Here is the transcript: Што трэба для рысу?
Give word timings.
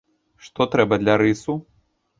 Што 0.45 0.67
трэба 0.77 0.99
для 1.05 1.21
рысу? 1.25 1.59